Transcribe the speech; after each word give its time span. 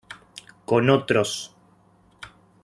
Con 0.65 0.89
otros 0.89 1.53